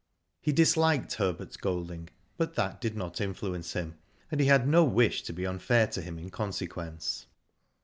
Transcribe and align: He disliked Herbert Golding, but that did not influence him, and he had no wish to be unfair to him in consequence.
He 0.41 0.51
disliked 0.51 1.13
Herbert 1.13 1.55
Golding, 1.61 2.09
but 2.35 2.55
that 2.55 2.81
did 2.81 2.95
not 2.97 3.21
influence 3.21 3.73
him, 3.73 3.99
and 4.31 4.41
he 4.41 4.47
had 4.47 4.67
no 4.67 4.83
wish 4.83 5.21
to 5.21 5.31
be 5.31 5.45
unfair 5.45 5.85
to 5.85 6.01
him 6.01 6.17
in 6.17 6.31
consequence. 6.31 7.27